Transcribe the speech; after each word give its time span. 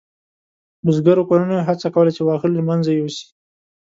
بزګرو 0.85 1.27
کورنیو 1.29 1.65
هڅه 1.67 1.87
کوله 1.95 2.11
چې 2.15 2.21
واښه 2.23 2.47
له 2.51 2.61
منځه 2.69 2.91
یوسي. 2.93 3.25